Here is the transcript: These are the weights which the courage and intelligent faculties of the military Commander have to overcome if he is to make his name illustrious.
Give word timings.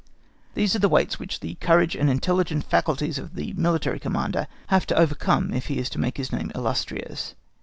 These 0.55 0.75
are 0.75 0.79
the 0.79 0.89
weights 0.89 1.19
which 1.19 1.41
the 1.41 1.53
courage 1.61 1.95
and 1.95 2.09
intelligent 2.09 2.63
faculties 2.63 3.19
of 3.19 3.35
the 3.35 3.53
military 3.53 3.99
Commander 3.99 4.47
have 4.69 4.87
to 4.87 4.97
overcome 4.97 5.53
if 5.53 5.67
he 5.67 5.77
is 5.77 5.91
to 5.91 5.99
make 5.99 6.17
his 6.17 6.31
name 6.33 6.51
illustrious. 6.55 7.35